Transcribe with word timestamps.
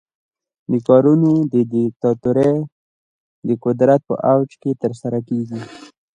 دا 0.71 0.77
کارونه 0.87 1.29
د 1.53 1.55
دیکتاتورۍ 1.73 2.55
د 3.47 3.49
قدرت 3.63 4.01
په 4.09 4.15
اوج 4.31 4.49
کې 4.61 4.71
ترسره 4.81 5.19
کیږي. 5.27 5.59